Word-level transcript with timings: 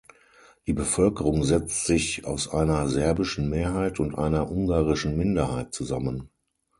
Die 0.65 0.73
Bevölkerung 0.73 1.43
setzt 1.43 1.85
sich 1.85 2.25
aus 2.25 2.51
einer 2.51 2.87
serbischen 2.89 3.51
Mehrheit 3.51 3.99
und 3.99 4.15
einer 4.15 4.49
ungarischen 4.49 5.15
Minderheit 5.15 5.75
zusammen. 5.75 6.31